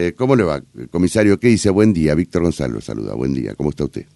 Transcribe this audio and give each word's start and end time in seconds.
Eh, 0.00 0.14
¿Cómo 0.16 0.36
le 0.36 0.44
va, 0.44 0.60
comisario? 0.92 1.40
¿Qué 1.40 1.48
dice? 1.48 1.70
Buen 1.70 1.92
día. 1.92 2.14
Víctor 2.14 2.42
Gonzalo 2.42 2.80
saluda. 2.80 3.14
Buen 3.14 3.34
día. 3.34 3.56
¿Cómo 3.56 3.70
está 3.70 3.82
usted? 3.82 4.06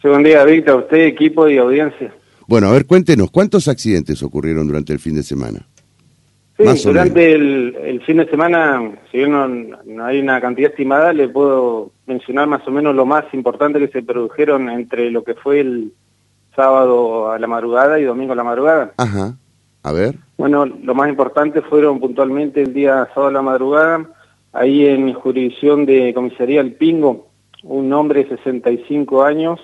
Sí, 0.00 0.08
buen 0.08 0.22
día, 0.22 0.42
Víctor. 0.44 0.84
Usted, 0.84 0.96
equipo 0.96 1.46
y 1.46 1.58
audiencia. 1.58 2.14
Bueno, 2.46 2.68
a 2.68 2.72
ver, 2.72 2.86
cuéntenos, 2.86 3.30
¿cuántos 3.30 3.68
accidentes 3.68 4.22
ocurrieron 4.22 4.66
durante 4.66 4.94
el 4.94 4.98
fin 4.98 5.16
de 5.16 5.22
semana? 5.22 5.60
Sí, 6.56 6.64
durante 6.84 7.32
el, 7.32 8.02
fin 8.06 8.16
de 8.16 8.30
semana, 8.30 8.92
si 9.10 9.18
bien 9.18 9.30
no, 9.30 10.04
hay 10.06 10.20
una 10.20 10.40
cantidad 10.40 10.70
estimada, 10.70 11.12
le 11.12 11.28
puedo 11.28 11.92
mencionar 12.06 12.48
más 12.48 12.66
o 12.66 12.70
menos 12.70 12.94
lo 12.94 13.04
más 13.04 13.24
importante 13.34 13.78
que 13.78 13.88
se 13.88 14.02
produjeron 14.02 14.70
entre 14.70 15.10
lo 15.10 15.22
que 15.22 15.34
fue 15.34 15.60
el 15.60 15.92
sábado 16.56 17.30
a 17.30 17.38
la 17.38 17.46
madrugada 17.46 18.00
y 18.00 18.04
domingo 18.04 18.32
a 18.32 18.36
la 18.36 18.44
madrugada. 18.44 18.94
Ajá. 18.96 19.36
A 19.82 19.92
ver. 19.92 20.16
Bueno, 20.38 20.64
lo 20.64 20.94
más 20.94 21.10
importante 21.10 21.60
fueron 21.60 22.00
puntualmente 22.00 22.62
el 22.62 22.72
día 22.72 23.06
sábado 23.14 23.28
a 23.28 23.32
la 23.32 23.42
madrugada, 23.42 24.08
ahí 24.52 24.86
en 24.86 25.12
jurisdicción 25.12 25.86
de 25.86 26.12
comisaría 26.14 26.60
El 26.60 26.74
Pingo, 26.74 27.28
un 27.62 27.92
hombre 27.92 28.24
de 28.24 28.36
65 28.36 29.22
años 29.22 29.60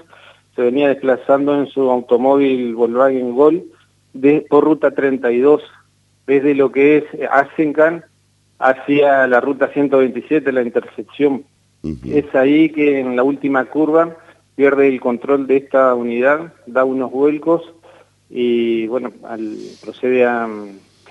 se 0.54 0.62
venía 0.62 0.88
desplazando 0.88 1.58
en 1.58 1.66
su 1.66 1.90
automóvil 1.90 2.74
Volkswagen 2.74 3.34
Gol 3.34 3.64
de, 4.14 4.46
por 4.48 4.64
ruta 4.64 4.92
32 4.92 5.62
desde 6.26 6.54
lo 6.54 6.72
que 6.72 6.98
es 6.98 7.04
Asencan 7.30 8.04
hacia 8.58 9.26
la 9.26 9.40
ruta 9.40 9.68
127, 9.68 10.50
la 10.50 10.62
intersección. 10.62 11.44
Es 12.04 12.34
ahí 12.34 12.70
que 12.70 12.98
en 12.98 13.14
la 13.14 13.22
última 13.22 13.64
curva 13.66 14.16
pierde 14.56 14.88
el 14.88 15.00
control 15.00 15.46
de 15.46 15.58
esta 15.58 15.94
unidad, 15.94 16.54
da 16.66 16.84
unos 16.84 17.12
vuelcos 17.12 17.62
y 18.28 18.86
bueno, 18.88 19.12
al, 19.22 19.56
procede 19.82 20.24
a, 20.24 20.48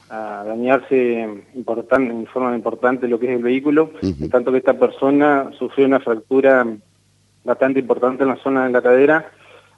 dañarse 0.09 1.27
importante, 1.55 2.12
en 2.12 2.27
forma 2.27 2.55
importante 2.55 3.08
lo 3.08 3.20
que 3.20 3.27
es 3.27 3.38
el 3.38 3.44
vehículo, 3.44 3.91
en 4.02 4.30
tanto 4.30 4.52
que 4.52 4.59
esta 4.59 4.77
persona 4.77 5.50
sufrió 5.58 5.86
una 5.86 6.00
fractura 6.00 6.66
bastante 7.44 7.80
importante 7.80 8.24
en 8.24 8.30
la 8.30 8.38
zona 8.38 8.65
de 8.65 8.71
la 8.71 8.82
cadera 8.82 9.32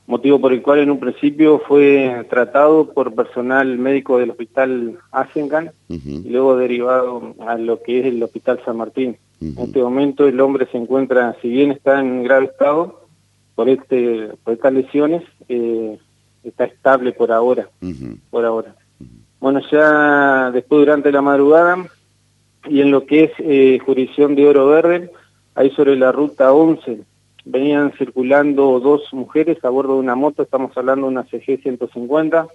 motivo 0.07 0.39
por 0.39 0.53
el 0.53 0.61
cual 0.61 0.79
en 0.79 0.89
un 0.89 0.99
principio 0.99 1.61
fue 1.67 2.25
tratado 2.29 2.93
por 2.93 3.13
personal 3.13 3.77
médico 3.77 4.17
del 4.17 4.31
hospital 4.31 4.97
Asengan 5.11 5.71
y 5.89 6.29
luego 6.29 6.55
derivado 6.55 7.35
a 7.45 7.57
lo 7.57 7.83
que 7.83 7.99
es 7.99 8.05
el 8.07 8.23
hospital 8.23 8.61
San 8.65 8.77
Martín. 8.77 9.17
En 9.41 9.57
este 9.59 9.83
momento 9.83 10.25
el 10.25 10.39
hombre 10.39 10.67
se 10.71 10.77
encuentra, 10.77 11.35
si 11.41 11.49
bien 11.49 11.71
está 11.71 11.99
en 11.99 12.23
grave 12.23 12.45
estado 12.45 13.05
por 13.53 13.69
este 13.69 14.29
por 14.43 14.53
estas 14.53 14.73
lesiones, 14.73 15.23
eh, 15.49 15.99
está 16.43 16.63
estable 16.63 17.11
por 17.11 17.31
ahora, 17.31 17.69
por 18.31 18.45
ahora. 18.45 18.75
Bueno, 19.39 19.61
ya 19.71 20.51
después 20.51 20.79
durante 20.79 21.11
la 21.11 21.21
madrugada 21.21 21.85
y 22.67 22.81
en 22.81 22.91
lo 22.91 23.05
que 23.05 23.25
es 23.25 23.31
eh, 23.39 23.79
jurisdicción 23.85 24.35
de 24.35 24.47
Oro 24.47 24.67
Verde, 24.67 25.11
ahí 25.55 25.69
sobre 25.71 25.95
la 25.95 26.11
ruta 26.11 26.51
11, 26.51 27.01
venían 27.45 27.91
circulando 27.97 28.79
dos 28.79 29.13
mujeres 29.13 29.63
a 29.63 29.69
bordo 29.69 29.93
de 29.93 29.99
una 29.99 30.15
moto, 30.15 30.43
estamos 30.43 30.75
hablando 30.77 31.07
de 31.07 31.13
una 31.13 31.23
CG 31.23 31.61
150, 31.61 32.47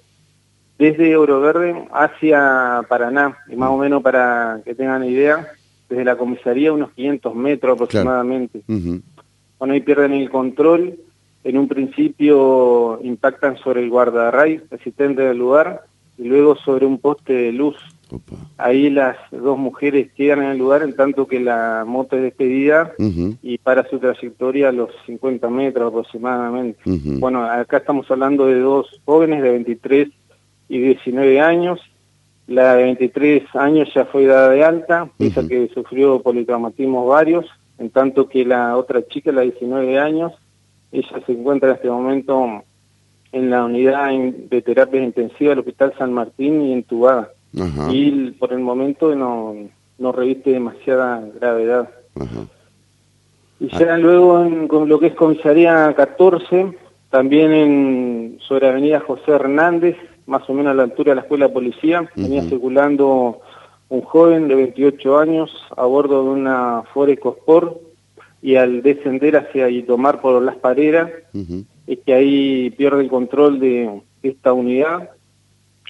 desde 0.79 1.17
Oro 1.17 1.41
Verde 1.41 1.89
hacia 1.93 2.83
Paraná, 2.89 3.39
y 3.49 3.57
más 3.57 3.71
o 3.71 3.79
menos 3.79 4.03
para 4.03 4.61
que 4.65 4.75
tengan 4.75 5.05
idea, 5.05 5.49
desde 5.89 6.05
la 6.05 6.17
comisaría 6.17 6.73
unos 6.73 6.91
500 6.93 7.35
metros 7.35 7.75
aproximadamente. 7.75 8.63
Bueno, 8.67 9.75
ahí 9.75 9.81
pierden 9.81 10.13
el 10.13 10.29
control, 10.31 10.97
en 11.45 11.59
un 11.59 11.69
principio 11.69 13.01
impactan 13.03 13.57
sobre 13.59 13.83
el 13.83 13.91
guardarray 13.91 14.63
asistente 14.71 15.23
del 15.23 15.39
lugar, 15.39 15.83
y 16.19 16.25
luego 16.25 16.57
sobre 16.57 16.87
un 16.87 16.99
poste 16.99 17.33
de 17.33 17.53
luz. 17.53 17.77
Ahí 18.59 18.91
las 18.91 19.17
dos 19.31 19.57
mujeres 19.57 20.13
quedan 20.13 20.43
en 20.43 20.51
el 20.51 20.59
lugar 20.59 20.83
en 20.83 20.95
tanto 20.95 21.27
que 21.27 21.41
la 21.41 21.85
moto 21.87 22.17
es 22.17 22.23
despedida 22.23 22.93
y 23.43 23.57
para 23.59 23.89
su 23.89 23.99
trayectoria 23.99 24.69
a 24.69 24.73
los 24.73 24.91
50 25.07 25.49
metros 25.49 25.89
aproximadamente. 25.89 26.79
Bueno, 26.85 27.45
acá 27.45 27.79
estamos 27.79 28.11
hablando 28.11 28.47
de 28.47 28.61
dos 28.61 29.01
jóvenes 29.07 29.43
de 29.43 29.51
23 29.51 30.09
y 30.69 30.79
19 30.79 31.41
años. 31.41 31.81
La 32.47 32.75
de 32.75 32.83
23 32.85 33.45
años 33.55 33.89
ya 33.95 34.05
fue 34.05 34.27
dada 34.27 34.51
de 34.51 34.63
alta, 34.63 35.09
pese 35.17 35.49
que 35.49 35.71
sufrió 35.73 36.21
politraumatismos 36.21 37.09
varios, 37.09 37.47
en 37.79 37.89
tanto 37.89 38.29
que 38.29 38.45
la 38.45 38.77
otra 38.77 39.07
chica, 39.07 39.33
la 39.33 39.41
de 39.41 39.53
19 39.53 39.99
años, 39.99 40.33
ella 40.91 41.23
se 41.25 41.33
encuentra 41.33 41.71
en 41.71 41.75
este 41.77 41.89
momento 41.89 42.63
en 43.33 43.51
la 43.51 43.65
unidad 43.65 44.11
de 44.11 44.63
terapia 44.63 45.03
intensiva 45.03 45.51
del 45.51 45.61
Hospital 45.61 45.95
San 45.99 46.13
Martín 46.13 46.63
y 46.63 46.73
entubada 46.73 47.31
y 47.91 48.31
por 48.33 48.53
el 48.53 48.61
momento 48.61 49.15
no, 49.15 49.55
no 49.99 50.13
reviste 50.13 50.51
demasiada 50.51 51.23
gravedad. 51.39 51.91
Y 53.61 53.69
ya 53.69 53.97
luego 53.97 54.43
en 54.43 54.69
con 54.69 54.89
lo 54.89 54.99
que 54.99 55.09
es 55.09 55.15
comisaría 55.15 55.93
14, 55.95 56.73
también 57.11 57.53
en 57.53 58.39
sobre 58.47 58.69
Avenida 58.69 59.01
José 59.01 59.33
Hernández, 59.33 59.97
más 60.27 60.49
o 60.49 60.55
menos 60.55 60.73
a 60.73 60.75
la 60.75 60.85
altura 60.85 61.11
de 61.11 61.17
la 61.17 61.23
Escuela 61.23 61.49
de 61.49 61.55
Policía, 61.55 62.09
venía 62.17 62.43
circulando 62.43 63.41
un 63.89 64.01
joven 64.01 64.49
de 64.49 64.55
28 64.55 65.19
años 65.19 65.51
a 65.77 65.85
bordo 65.85 66.25
de 66.25 66.31
una 66.31 66.83
Ford 66.95 67.11
EcoSport 67.11 67.77
y 68.41 68.57
al 68.57 68.83
descender 68.83 69.37
hacia 69.37 69.69
y 69.69 69.83
tomar 69.83 70.21
por 70.21 70.43
las 70.43 70.57
paredes, 70.57 71.13
es 71.95 71.99
que 72.01 72.15
ahí 72.15 72.71
pierde 72.71 73.03
el 73.03 73.11
control 73.11 73.61
de 73.61 74.03
esta 74.23 74.53
unidad 74.53 75.11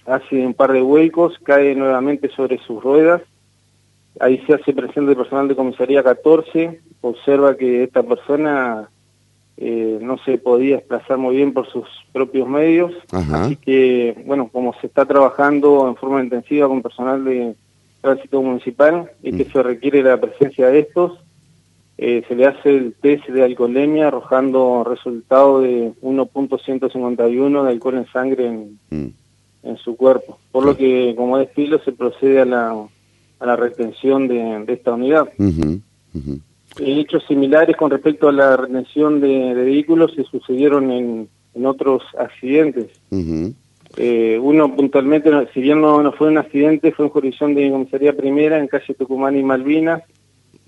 hace 0.06 0.44
un 0.44 0.54
par 0.54 0.72
de 0.72 0.82
huecos, 0.82 1.38
cae 1.42 1.74
nuevamente 1.74 2.28
sobre 2.30 2.58
sus 2.58 2.82
ruedas, 2.82 3.22
ahí 4.20 4.42
se 4.46 4.54
hace 4.54 4.72
presente 4.72 5.12
el 5.12 5.16
personal 5.16 5.48
de 5.48 5.56
comisaría 5.56 6.02
14, 6.02 6.80
observa 7.00 7.56
que 7.56 7.84
esta 7.84 8.02
persona 8.02 8.88
eh, 9.56 9.98
no 10.00 10.18
se 10.18 10.38
podía 10.38 10.76
desplazar 10.76 11.18
muy 11.18 11.36
bien 11.36 11.52
por 11.52 11.68
sus 11.68 11.86
propios 12.12 12.48
medios, 12.48 12.92
así 13.12 13.56
que, 13.56 14.22
bueno, 14.26 14.48
como 14.48 14.74
se 14.80 14.86
está 14.86 15.04
trabajando 15.04 15.88
en 15.88 15.96
forma 15.96 16.22
intensiva 16.22 16.68
con 16.68 16.82
personal 16.82 17.24
de 17.24 17.54
tránsito 18.00 18.42
municipal 18.42 19.10
y 19.22 19.32
que 19.32 19.44
mm. 19.44 19.52
se 19.52 19.62
requiere 19.62 20.02
la 20.02 20.20
presencia 20.20 20.68
de 20.68 20.80
estos, 20.80 21.12
eh, 22.04 22.24
se 22.26 22.34
le 22.34 22.46
hace 22.46 22.68
el 22.68 22.94
test 23.00 23.28
de 23.28 23.44
alcoholemia 23.44 24.08
arrojando 24.08 24.82
resultado 24.82 25.60
de 25.60 25.92
1.151 26.02 27.62
de 27.62 27.70
alcohol 27.70 27.98
en 27.98 28.06
sangre 28.06 28.46
en, 28.48 28.78
mm. 28.90 29.12
en 29.62 29.76
su 29.76 29.96
cuerpo, 29.96 30.40
por 30.50 30.64
lo 30.64 30.76
que 30.76 31.14
como 31.16 31.38
estilo 31.38 31.78
se 31.84 31.92
procede 31.92 32.40
a 32.40 32.44
la, 32.44 32.88
a 33.38 33.46
la 33.46 33.54
retención 33.54 34.26
de, 34.26 34.64
esta 34.66 34.94
unidad. 34.94 35.28
Hechos 36.80 37.22
similares 37.28 37.76
con 37.76 37.92
respecto 37.92 38.28
a 38.28 38.32
la 38.32 38.56
retención 38.56 39.20
de, 39.20 39.54
vehículos 39.54 40.12
se 40.16 40.24
sucedieron 40.24 40.90
en, 40.90 41.28
en 41.54 41.66
otros 41.66 42.02
accidentes. 42.18 42.88
Eh, 43.96 44.40
uno 44.42 44.74
puntualmente, 44.74 45.30
si 45.54 45.60
bien 45.60 45.80
no, 45.80 46.02
no, 46.02 46.10
fue 46.10 46.26
un 46.26 46.38
accidente, 46.38 46.90
fue 46.90 47.04
en 47.04 47.12
jurisdicción 47.12 47.54
de 47.54 47.70
comisaría 47.70 48.16
primera 48.16 48.58
en 48.58 48.66
calle 48.66 48.94
Tucumán 48.94 49.36
y 49.36 49.44
Malvinas, 49.44 50.02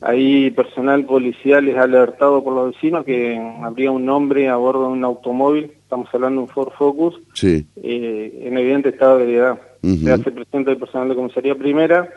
Ahí 0.06 0.50
personal 0.50 1.06
policial 1.06 1.66
es 1.66 1.78
alertado 1.78 2.44
por 2.44 2.52
los 2.52 2.74
vecinos 2.74 3.06
que 3.06 3.38
habría 3.62 3.90
un 3.90 4.06
hombre 4.10 4.50
a 4.50 4.56
bordo 4.56 4.82
de 4.82 4.92
un 4.92 5.02
automóvil, 5.02 5.72
estamos 5.82 6.08
hablando 6.12 6.42
de 6.42 6.46
un 6.46 6.52
Ford 6.52 6.72
Focus, 6.76 7.14
eh, 7.42 8.40
en 8.42 8.58
evidente 8.58 8.90
estado 8.90 9.16
de 9.16 9.34
edad. 9.34 9.58
Se 9.82 10.12
hace 10.12 10.30
presente 10.30 10.72
el 10.72 10.76
personal 10.76 11.08
de 11.08 11.14
comisaría 11.14 11.54
primera, 11.54 12.10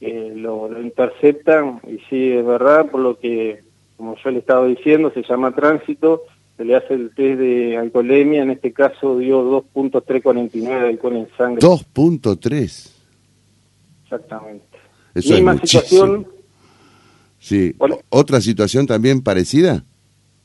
eh, 0.00 0.32
lo, 0.34 0.68
lo 0.68 0.82
interceptan 0.82 1.80
y 1.86 1.98
sí 2.10 2.32
es 2.32 2.44
verdad, 2.44 2.90
por 2.90 3.00
lo 3.00 3.16
que, 3.16 3.62
como 3.96 4.16
yo 4.16 4.30
le 4.32 4.40
estaba 4.40 4.66
diciendo, 4.66 5.12
se 5.14 5.22
llama 5.22 5.54
tránsito, 5.54 6.22
se 6.56 6.64
le 6.64 6.74
hace 6.74 6.94
el 6.94 7.14
test 7.14 7.38
de 7.38 7.76
alcoholemia, 7.76 8.42
en 8.42 8.50
este 8.50 8.72
caso 8.72 9.16
dio 9.18 9.62
2.349 9.72 10.60
de 10.60 10.88
alcohol 10.88 11.16
en 11.18 11.28
sangre. 11.38 11.60
2.3. 11.60 12.90
Exactamente. 14.02 14.64
Eso 15.14 15.34
Misma 15.34 15.58
situación 15.58 16.26
Sí. 17.42 17.74
¿Otra 18.08 18.40
situación 18.40 18.86
también 18.86 19.20
parecida? 19.20 19.82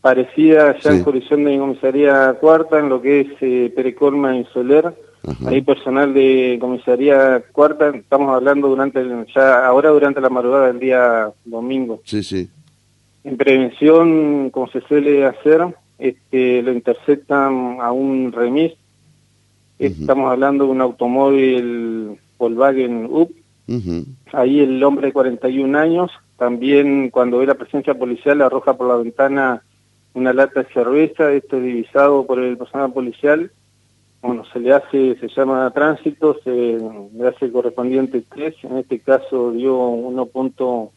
Parecida 0.01 0.75
ya 0.79 0.91
en 0.91 1.03
jurisdicción 1.03 1.43
de 1.43 1.57
comisaría 1.59 2.33
cuarta, 2.41 2.79
en 2.79 2.89
lo 2.89 3.01
que 3.01 3.21
es 3.21 3.27
eh, 3.41 3.71
Perecorma 3.75 4.35
y 4.35 4.45
Soler. 4.45 4.95
Ahí 5.45 5.61
personal 5.61 6.13
de 6.13 6.57
comisaría 6.59 7.43
cuarta, 7.51 7.89
estamos 7.89 8.33
hablando 8.33 8.69
durante 8.69 9.03
ya 9.35 9.67
ahora 9.67 9.89
durante 9.89 10.21
la 10.21 10.29
madrugada 10.29 10.67
del 10.67 10.79
día 10.79 11.29
domingo. 11.45 12.01
Sí, 12.05 12.23
sí. 12.23 12.49
En 13.25 13.35
prevención, 13.35 14.49
como 14.51 14.69
se 14.69 14.79
suele 14.81 15.25
hacer, 15.25 15.67
este, 15.99 16.61
lo 16.63 16.71
interceptan 16.71 17.77
a 17.81 17.91
un 17.91 18.31
remis. 18.31 18.73
Estamos 19.77 20.31
hablando 20.31 20.63
de 20.65 20.71
un 20.71 20.81
automóvil 20.81 22.17
Volkswagen 22.39 23.07
UP. 23.11 23.31
Ahí 24.31 24.61
el 24.61 24.81
hombre 24.83 25.07
de 25.07 25.13
41 25.13 25.77
años 25.77 26.09
también 26.37 27.09
cuando 27.09 27.39
ve 27.39 27.45
la 27.45 27.55
presencia 27.55 27.93
policial 27.95 28.41
arroja 28.41 28.75
por 28.75 28.87
la 28.87 28.95
ventana 28.95 29.63
una 30.13 30.33
lata 30.33 30.63
de 30.63 30.73
cerveza, 30.73 31.31
esto 31.31 31.57
es 31.57 31.63
divisado 31.63 32.25
por 32.25 32.39
el 32.39 32.57
personal 32.57 32.91
policial, 32.91 33.51
bueno, 34.21 34.43
se 34.51 34.59
le 34.59 34.73
hace, 34.73 35.15
se 35.19 35.27
llama 35.27 35.69
tránsito, 35.71 36.37
se 36.43 36.49
le 36.49 37.27
hace 37.27 37.45
el 37.45 37.51
correspondiente 37.51 38.21
test, 38.21 38.63
en 38.63 38.77
este 38.77 38.99
caso 38.99 39.51
dio 39.51 39.77
1.4 39.77 40.89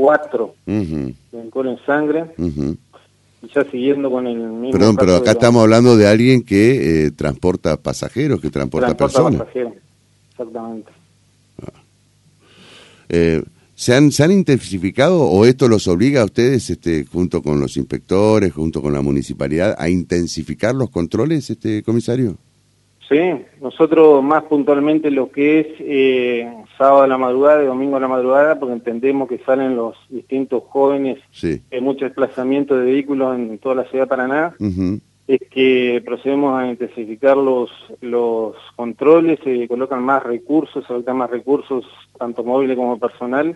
cuatro 0.00 0.54
de 0.64 1.14
alcohol 1.40 1.68
en 1.68 1.78
sangre. 1.84 2.24
Y 3.42 3.48
ya 3.54 3.64
siguiendo 3.64 4.10
con 4.10 4.26
el 4.26 4.36
mismo. 4.38 4.72
Perdón, 4.72 4.96
pero 4.96 5.16
acá 5.16 5.32
estamos 5.32 5.62
hablando 5.62 5.96
de 5.96 6.06
alguien 6.06 6.42
que 6.42 7.06
eh, 7.06 7.10
transporta 7.10 7.76
pasajeros, 7.76 8.40
que 8.40 8.50
transporta, 8.50 8.96
personas. 8.96 9.40
Pasajeros, 9.40 9.74
exactamente. 10.30 10.92
Ah. 11.62 11.80
Eh, 13.08 13.42
¿se, 13.80 13.94
han, 13.94 14.12
¿Se 14.12 14.22
han 14.22 14.30
intensificado 14.30 15.22
o 15.22 15.46
esto 15.46 15.66
los 15.66 15.88
obliga 15.88 16.20
a 16.20 16.26
ustedes, 16.26 16.68
este, 16.68 17.06
junto 17.06 17.42
con 17.42 17.58
los 17.58 17.78
inspectores, 17.78 18.52
junto 18.52 18.82
con 18.82 18.92
la 18.92 19.00
municipalidad, 19.00 19.74
a 19.78 19.88
intensificar 19.88 20.74
los 20.74 20.90
controles, 20.90 21.48
este 21.48 21.82
comisario? 21.82 22.36
Sí, 23.08 23.18
nosotros 23.62 24.22
más 24.22 24.44
puntualmente 24.44 25.10
lo 25.10 25.30
que 25.30 25.60
es 25.60 25.66
eh, 25.80 26.46
sábado 26.76 27.04
a 27.04 27.06
la 27.06 27.16
madrugada 27.16 27.62
y 27.62 27.66
domingo 27.66 27.96
a 27.96 28.00
la 28.00 28.08
madrugada, 28.08 28.60
porque 28.60 28.74
entendemos 28.74 29.30
que 29.30 29.38
salen 29.38 29.76
los 29.76 29.96
distintos 30.10 30.62
jóvenes, 30.68 31.18
sí. 31.30 31.62
hay 31.72 31.80
mucho 31.80 32.04
desplazamiento 32.04 32.76
de 32.76 32.84
vehículos 32.84 33.34
en 33.34 33.58
toda 33.58 33.76
la 33.76 33.84
ciudad 33.84 34.04
de 34.04 34.08
Paraná, 34.08 34.54
es 35.30 35.40
que 35.48 36.02
procedemos 36.04 36.60
a 36.60 36.66
intensificar 36.66 37.36
los, 37.36 37.70
los 38.00 38.56
controles, 38.74 39.38
se 39.44 39.68
colocan 39.68 40.02
más 40.02 40.24
recursos, 40.24 40.82
se 40.82 40.88
colocan 40.88 41.18
más 41.18 41.30
recursos, 41.30 41.84
tanto 42.18 42.42
móviles 42.42 42.76
como 42.76 42.98
personal, 42.98 43.54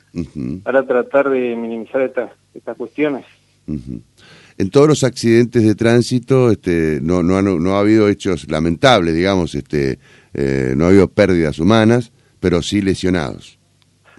para 0.62 0.86
tratar 0.86 1.30
de 1.30 1.56
minimizar 1.56 2.02
estas, 2.02 2.30
estas 2.54 2.76
cuestiones. 2.76 3.24
En 3.66 4.70
todos 4.70 4.86
los 4.86 5.02
accidentes 5.02 5.64
de 5.64 5.74
tránsito 5.74 6.52
este, 6.52 7.00
no, 7.02 7.24
no, 7.24 7.42
no 7.42 7.74
ha 7.74 7.80
habido 7.80 8.08
hechos 8.08 8.48
lamentables, 8.48 9.12
digamos, 9.12 9.56
este, 9.56 9.98
eh, 10.32 10.74
no 10.76 10.84
ha 10.84 10.88
habido 10.88 11.08
pérdidas 11.08 11.58
humanas, 11.58 12.12
pero 12.38 12.62
sí 12.62 12.82
lesionados. 12.82 13.58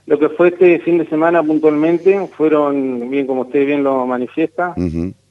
Lo 0.08 0.20
que 0.20 0.28
fue 0.28 0.50
este 0.50 0.80
fin 0.80 0.98
de 0.98 1.08
semana 1.08 1.42
puntualmente 1.42 2.28
fueron, 2.36 3.10
bien 3.10 3.26
como 3.26 3.44
usted 3.44 3.66
bien 3.66 3.82
lo 3.82 4.06
manifiesta, 4.06 4.76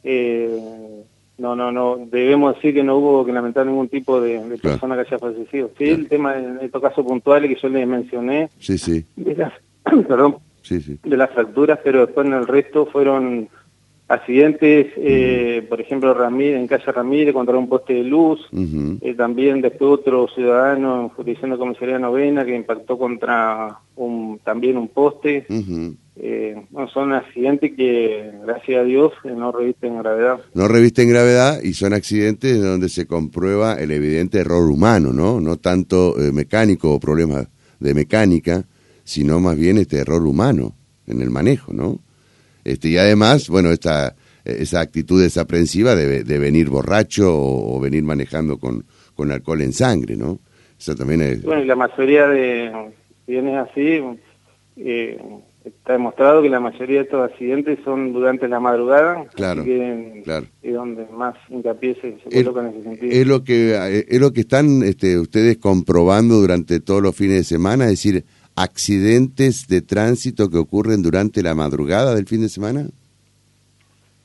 eh, 0.03 0.59
no, 1.36 1.56
no, 1.56 1.72
no, 1.72 1.96
debemos 1.96 2.54
decir 2.54 2.75
que 2.75 2.84
no 2.84 2.98
hubo 2.98 3.25
que 3.25 3.32
lamentar 3.32 3.66
ningún 3.66 3.88
tipo 3.88 4.20
de, 4.20 4.40
persona 4.62 4.94
que 4.94 5.00
haya 5.02 5.19
fallecido. 5.19 5.70
Sí, 5.76 5.84
el 5.90 6.08
tema 6.08 6.38
en 6.38 6.58
estos 6.60 6.81
casos 6.81 7.04
puntuales 7.04 7.50
que 7.50 7.60
yo 7.60 7.69
les 7.69 7.86
mencioné, 7.88 8.50
sí, 8.58 8.78
sí. 8.78 9.04
De 9.16 9.34
las, 9.34 9.52
perdón, 10.08 10.36
sí, 10.62 10.81
sí. 10.81 10.98
de 11.02 11.16
las 11.16 11.31
fracturas, 11.31 11.81
pero 11.82 12.06
después 12.06 12.26
en 12.26 12.34
el 12.34 12.46
resto 12.46 12.86
fueron 12.86 13.48
accidentes, 14.06 14.92
eh, 14.96 15.66
por 15.69 15.81
ejemplo, 15.81 16.12
Ramírez, 16.14 16.60
en 16.60 16.66
calle 16.66 16.92
Ramírez 16.92 17.32
contra 17.32 17.56
un 17.56 17.69
poste 17.69 17.94
de 17.94 18.04
luz, 18.04 18.40
eh, 18.52 19.14
también 19.14 19.60
después 19.60 20.00
otro 20.00 20.28
ciudadano 20.28 21.02
en 21.02 21.08
jurisdicción 21.08 21.50
de 21.52 21.58
comisaría 21.58 21.98
novena 21.98 22.44
que 22.44 22.54
impactó 22.54 22.98
contra 22.98 23.78
un, 23.96 24.38
también 24.44 24.76
un 24.76 24.88
poste. 24.88 25.46
Eh, 26.16 26.55
son 26.93 27.12
accidentes 27.12 27.72
que, 27.76 28.31
gracias 28.44 28.81
a 28.81 28.84
Dios, 28.84 29.12
no 29.25 29.50
revisten 29.50 29.99
gravedad. 29.99 30.40
No 30.55 30.69
revisten 30.69 31.08
gravedad 31.08 31.61
y 31.62 31.72
son 31.72 31.93
accidentes 31.93 32.62
donde 32.62 32.88
se 32.88 33.06
comprueba 33.06 33.75
el 33.75 33.90
evidente 33.90 34.38
error 34.38 34.70
humano, 34.70 35.12
¿no? 35.12 35.40
No 35.40 35.56
tanto 35.56 36.14
mecánico 36.32 36.93
o 36.93 37.00
problemas 37.00 37.49
de 37.81 37.94
mecánica, 37.94 38.64
sino 39.05 39.40
más 39.40 39.56
bien 39.56 39.78
este 39.78 39.99
error 39.99 40.25
humano 40.26 40.75
en 41.06 41.20
el 41.20 41.31
manejo, 41.31 41.72
¿no? 41.72 42.00
Este, 42.64 42.88
y 42.88 42.96
además, 42.96 43.49
bueno, 43.49 43.70
esta, 43.70 44.14
esa 44.44 44.81
actitud 44.81 45.22
desaprensiva 45.22 45.94
de, 45.94 46.25
de 46.25 46.38
venir 46.38 46.70
borracho 46.70 47.28
o, 47.31 47.78
venir 47.81 48.02
manejando 48.05 48.58
con, 48.58 48.84
con 49.14 49.31
alcohol 49.31 49.60
en 49.60 49.72
sangre, 49.72 50.17
¿no? 50.17 50.40
Eso 50.78 50.94
también 50.94 51.22
es... 51.22 51.43
Bueno, 51.43 51.62
y 51.62 51.67
la 51.67 51.76
mayoría 51.76 52.26
de, 52.26 52.72
si 53.26 53.37
así, 53.37 54.00
eh, 54.76 55.19
está 55.64 55.94
demostrado 55.94 56.43
que 56.43 56.50
la 56.50 56.61
mayoría 56.61 56.99
de 56.99 57.05
estos 57.05 57.31
accidentes 57.31 57.78
son 57.84 58.12
durante 58.12 58.49
la 58.49 58.61
madrugada, 58.61 59.25
claro, 59.34 59.64
claro. 60.22 60.46
y 60.62 60.70
donde 60.70 61.06
más 61.06 61.34
hincapié 61.49 61.96
se, 62.00 62.44
coloca 62.44 62.61
en 62.61 62.66
ese 62.69 62.82
sentido. 62.82 63.12
Es 63.12 63.26
lo 63.26 63.44
que, 63.44 64.05
es 64.08 64.20
lo 64.20 64.32
que 64.32 64.40
están 64.40 64.82
este, 64.82 65.19
ustedes 65.19 65.56
comprobando 65.56 66.37
durante 66.37 66.81
todos 66.81 67.02
los 67.02 67.16
fines 67.16 67.37
de 67.37 67.44
semana, 67.44 67.84
es 67.84 67.93
decir, 67.93 68.25
accidentes 68.56 69.66
de 69.66 69.82
tránsito 69.82 70.49
que 70.49 70.58
ocurren 70.58 71.02
durante 71.02 71.43
la 71.43 71.55
madrugada 71.55 72.14
del 72.14 72.26
fin 72.26 72.43
de 72.43 72.49
semana? 72.49 72.87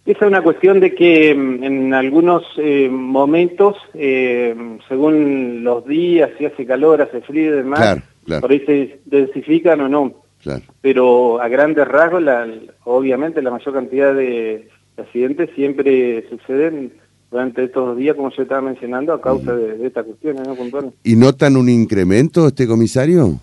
Esa 0.05 0.25
es 0.25 0.27
una 0.27 0.41
cuestión 0.41 0.79
de 0.79 0.95
que 0.95 1.35
mm, 1.35 1.63
en 1.63 1.93
algunos 1.93 2.43
eh, 2.57 2.89
momentos, 2.89 3.75
eh, 3.93 4.55
según 4.87 5.63
los 5.63 5.85
días, 5.85 6.31
si 6.37 6.45
hace 6.45 6.65
calor, 6.65 7.01
hace 7.01 7.21
frío 7.21 7.53
y 7.53 7.57
demás, 7.57 7.99
por 8.41 8.51
ahí 8.51 8.59
se 8.65 8.99
densifican 9.05 9.81
o 9.81 9.89
no. 9.89 10.28
Pero 10.81 11.41
a 11.41 11.47
grandes 11.47 11.87
rasgos, 11.87 12.23
obviamente 12.83 13.41
la 13.41 13.51
mayor 13.51 13.73
cantidad 13.73 14.13
de 14.13 14.69
accidentes 14.97 15.49
siempre 15.55 16.27
suceden 16.29 16.93
durante 17.31 17.65
estos 17.65 17.95
días, 17.97 18.15
como 18.15 18.31
yo 18.31 18.43
estaba 18.43 18.61
mencionando, 18.61 19.13
a 19.13 19.21
causa 19.21 19.55
de, 19.55 19.77
de 19.77 19.87
estas 19.87 20.05
cuestiones, 20.05 20.47
¿no, 20.47 20.93
¿Y 21.03 21.15
notan 21.15 21.57
un 21.57 21.69
incremento, 21.69 22.47
este 22.47 22.67
comisario? 22.67 23.39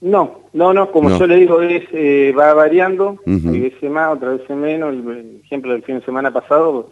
No, 0.00 0.40
no, 0.52 0.74
no, 0.74 0.90
como 0.90 1.16
yo 1.16 1.26
le 1.26 1.36
digo, 1.36 1.62
es, 1.62 1.84
eh, 1.92 2.34
va 2.38 2.52
variando, 2.52 3.18
uh 3.24 3.50
veces 3.50 3.90
más, 3.90 4.14
otra 4.14 4.32
vez 4.32 4.50
menos, 4.50 4.92
el, 4.92 5.40
ejemplo 5.44 5.72
del 5.72 5.82
fin 5.82 5.98
de 5.98 6.04
semana 6.04 6.30
pasado 6.30 6.90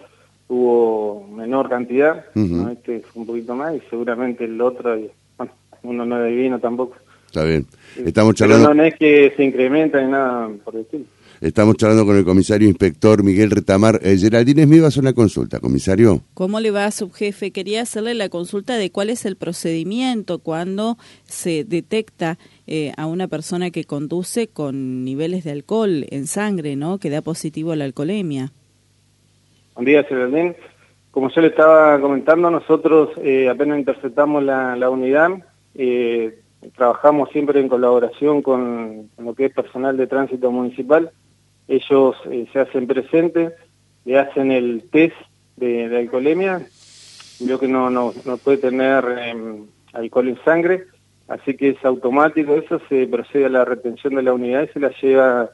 hubo 0.49 1.27
menor 1.29 1.69
cantidad, 1.69 2.25
este 2.35 3.01
fue 3.01 3.21
un 3.21 3.27
poquito 3.27 3.55
más 3.55 3.75
y 3.75 3.81
seguramente 3.91 4.45
el 4.45 4.61
otro, 4.61 4.99
bueno, 5.37 5.53
uno 5.83 6.07
no 6.07 6.25
vino 6.25 6.59
tampoco. 6.59 6.97
Está 7.33 7.45
bien, 7.45 7.67
estamos 8.05 8.35
charlando... 8.35 8.69
Pero 8.69 8.75
no, 8.75 8.85
es 8.85 8.95
que 8.97 9.33
se 9.35 9.43
incrementa 9.43 10.03
ni 10.03 10.11
nada 10.11 10.51
por 10.63 10.75
decirlo. 10.75 11.07
Estamos 11.41 11.79
charlando 11.79 12.05
con 12.05 12.19
el 12.19 12.27
comisario 12.27 12.69
inspector 12.69 13.25
Miguel 13.25 13.51
Retamar. 13.51 13.99
Eh, 14.03 14.19
Geraldine 14.19 14.67
me 14.67 14.77
iba 14.77 14.85
a 14.85 14.89
hacer 14.89 15.01
una 15.01 15.15
consulta, 15.15 15.59
comisario. 15.59 16.21
¿Cómo 16.35 16.61
le 16.61 16.71
va, 16.71 16.91
subjefe? 16.91 17.51
Quería 17.51 17.81
hacerle 17.81 18.13
la 18.13 18.29
consulta 18.29 18.77
de 18.77 18.91
cuál 18.91 19.09
es 19.09 19.25
el 19.25 19.37
procedimiento 19.37 20.41
cuando 20.41 20.99
se 21.25 21.65
detecta 21.65 22.37
eh, 22.67 22.93
a 22.99 23.07
una 23.07 23.29
persona 23.29 23.71
que 23.71 23.85
conduce 23.85 24.49
con 24.49 25.03
niveles 25.03 25.43
de 25.45 25.53
alcohol 25.53 26.05
en 26.11 26.27
sangre, 26.27 26.77
¿no? 26.77 26.99
Que 26.99 27.09
da 27.09 27.23
positivo 27.23 27.73
a 27.73 27.77
la 27.77 27.87
alcoholemia. 27.87 28.53
Buen 29.75 29.87
día, 29.87 30.05
Geraldine. 30.05 30.55
Como 31.11 31.31
yo 31.31 31.41
le 31.41 31.49
estaba 31.49 31.99
comentando, 31.99 32.51
nosotros 32.51 33.09
eh, 33.23 33.49
apenas 33.49 33.79
interceptamos 33.79 34.43
la, 34.45 34.77
la 34.77 34.91
unidad, 34.91 35.31
eh, 35.75 36.39
trabajamos 36.77 37.31
siempre 37.31 37.61
en 37.61 37.69
colaboración 37.69 38.43
con, 38.43 39.11
lo 39.19 39.35
que 39.35 39.47
es 39.47 39.55
personal 39.55 39.97
de 39.97 40.07
tránsito 40.07 40.51
municipal 40.51 41.13
ellos 41.69 42.17
eh, 42.31 42.47
se 42.53 42.61
hacen 42.61 42.87
presentes, 42.87 43.53
le 44.05 44.19
hacen 44.19 44.51
el 44.53 44.85
test 44.91 45.17
de, 45.57 45.97
alcoholemia, 45.97 46.67
vio 47.41 47.59
que 47.59 47.69
no, 47.69 47.91
no, 47.91 48.13
no 48.25 48.37
puede 48.37 48.59
tener 48.59 49.05
em, 49.27 49.67
alcohol 49.93 50.29
en 50.29 50.45
sangre, 50.45 50.85
así 51.29 51.55
que 51.55 51.71
es 51.71 51.85
automático, 51.85 52.55
eso 52.55 52.81
se 52.89 53.07
procede 53.07 53.47
a 53.47 53.51
la 53.51 53.65
retención 53.65 54.15
de 54.15 54.23
la 54.23 54.33
unidad 54.33 54.65
y 54.65 54.73
se 54.73 54.81
la 54.81 54.93
lleva 55.01 55.51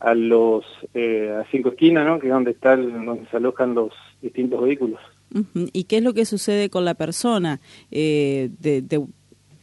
a 0.00 0.14
los 0.14 0.64
eh, 0.94 1.34
a 1.36 1.50
cinco 1.50 1.70
esquinas, 1.70 2.06
¿no? 2.06 2.18
que 2.18 2.28
es 2.28 2.32
donde, 2.32 2.52
está 2.52 2.76
donde 2.76 3.26
se 3.30 3.36
alojan 3.36 3.74
los 3.74 3.92
distintos 4.20 4.62
vehículos. 4.62 5.00
¿Y 5.72 5.84
qué 5.84 5.98
es 5.98 6.02
lo 6.02 6.14
que 6.14 6.24
sucede 6.24 6.70
con 6.70 6.84
la 6.84 6.94
persona? 6.94 7.60
Eh, 7.90 8.50
de, 8.60 9.04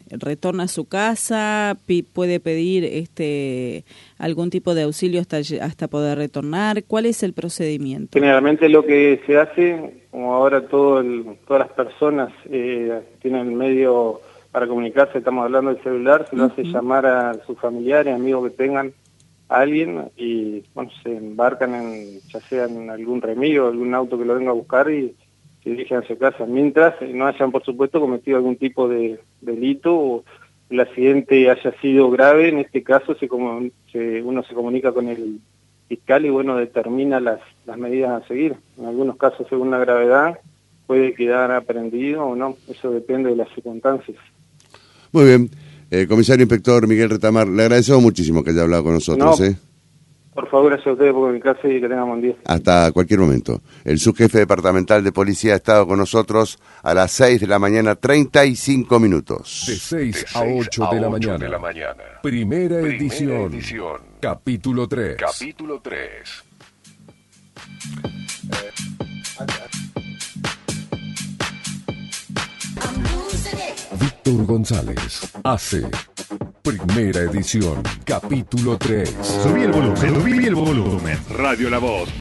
retorna 0.10 0.64
a 0.64 0.68
su 0.68 0.86
casa, 0.86 1.78
puede 2.14 2.40
pedir 2.40 2.86
este 2.86 3.86
algún 4.18 4.50
tipo 4.50 4.76
de 4.76 4.84
auxilio 4.84 5.22
hasta, 5.22 5.38
hasta 5.62 5.88
poder 5.88 6.18
retornar. 6.18 6.84
¿Cuál 6.84 7.06
es 7.06 7.24
el 7.24 7.34
procedimiento? 7.34 8.18
Generalmente 8.18 8.70
lo 8.70 8.86
que 8.86 9.22
se 9.26 9.38
hace, 9.38 10.04
como 10.12 10.34
ahora 10.34 10.68
todo 10.68 11.04
todas 11.48 11.68
las 11.68 11.72
personas 11.72 12.32
eh, 12.50 13.02
tienen 13.22 13.56
medio 13.56 14.22
para 14.52 14.68
comunicarse, 14.68 15.18
estamos 15.18 15.44
hablando 15.44 15.74
del 15.74 15.84
celular, 15.84 16.28
se 16.30 16.36
lo 16.38 16.46
hace 16.46 16.64
llamar 16.64 17.06
a 17.06 17.34
sus 17.46 17.60
familiares, 17.60 18.16
amigos 18.16 18.50
que 18.50 18.56
tengan 18.56 18.94
a 19.50 19.60
alguien 19.60 20.10
y 20.16 20.64
bueno, 20.74 20.92
se 21.04 21.16
embarcan 21.16 21.76
en, 21.76 22.22
ya 22.30 22.40
sea 22.40 22.64
en 22.64 22.90
algún 22.90 23.22
remiro, 23.22 23.68
algún 23.68 23.94
auto 23.94 24.18
que 24.18 24.24
lo 24.24 24.36
venga 24.36 24.52
a 24.52 24.54
buscar 24.54 24.90
y 24.90 25.14
se 25.66 25.72
dirigen 25.72 25.98
a 25.98 26.08
su 26.08 26.16
casa, 26.16 26.46
mientras 26.46 26.94
no 27.02 27.26
hayan, 27.26 27.52
por 27.52 27.66
supuesto, 27.66 28.00
cometido 28.00 28.38
algún 28.38 28.56
tipo 28.56 28.88
de 28.88 29.20
delito 29.42 29.96
o 29.96 30.24
el 30.70 30.80
accidente 30.80 31.50
haya 31.50 31.74
sido 31.82 32.12
grave, 32.12 32.50
en 32.50 32.60
este 32.60 32.84
caso 32.84 33.16
se, 33.16 33.28
uno 34.22 34.44
se 34.44 34.54
comunica 34.54 34.92
con 34.92 35.10
el 35.10 35.40
fiscal 35.90 36.24
y 36.24 36.30
bueno, 36.30 36.56
determina 36.56 37.20
las, 37.20 37.40
las 37.66 37.78
medidas 37.80 38.24
a 38.24 38.28
seguir. 38.28 38.56
En 38.78 38.86
algunos 38.86 39.18
casos, 39.18 39.48
según 39.50 39.72
la 39.72 39.80
gravedad, 39.80 40.40
puede 40.86 41.16
quedar 41.16 41.52
aprendido 41.52 42.26
o 42.26 42.36
no, 42.36 42.58
eso 42.70 42.92
depende 42.92 43.32
de 43.32 43.36
las 43.36 43.50
circunstancias. 43.50 44.18
Muy 45.12 45.26
bien. 45.26 45.50
Eh, 45.90 46.06
comisario 46.08 46.44
Inspector 46.44 46.88
Miguel 46.88 47.10
Retamar, 47.10 47.48
le 47.48 47.64
agradecemos 47.64 48.04
muchísimo 48.04 48.44
que 48.44 48.52
haya 48.52 48.62
hablado 48.62 48.84
con 48.84 48.94
nosotros. 48.94 49.42
¿eh? 49.42 49.56
Por 50.36 50.50
favor, 50.50 50.68
gracias 50.68 50.88
a 50.88 50.92
ustedes 50.92 51.14
por 51.14 51.32
ubicarse 51.32 51.74
y 51.74 51.80
que 51.80 51.88
tengan 51.88 52.10
buen 52.10 52.22
día. 52.22 52.36
Hasta 52.44 52.92
cualquier 52.92 53.22
momento. 53.22 53.62
El 53.86 54.00
subjefe 54.00 54.40
departamental 54.40 55.02
de 55.02 55.14
policía 55.14 55.54
ha 55.54 55.56
estado 55.56 55.88
con 55.88 55.98
nosotros 55.98 56.60
a 56.84 56.94
las 56.94 57.14
6 57.14 57.40
de 57.40 57.48
la 57.48 57.58
mañana, 57.58 57.96
35 57.96 59.00
minutos. 59.00 59.64
De 59.66 59.76
6 59.76 60.36
a 60.36 60.42
8 60.42 60.90
de, 60.92 61.00
la, 61.00 61.10
mañana. 61.58 61.96
Primera, 62.22 62.82
edición. 62.82 63.62
Capítulo 64.20 64.90
3. 64.90 65.16
Capítulo 65.16 65.80
3. 65.80 66.44
Víctor 73.98 74.46
González 74.46 75.32
hace 75.46 75.90
primera 76.66 77.20
edición, 77.22 77.84
capítulo 78.04 78.76
3. 78.76 79.16
Subí 79.44 79.62
el 79.62 79.72
volumen, 79.72 80.16
subí 80.16 80.46
el 80.48 80.56
volumen. 80.56 81.20
Radio 81.30 81.70
La 81.70 81.78
Voz. 81.78 82.10